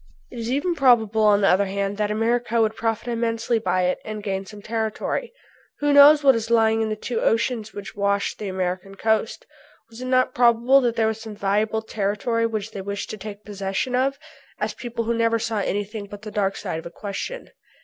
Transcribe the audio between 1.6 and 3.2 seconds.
hand that America would profit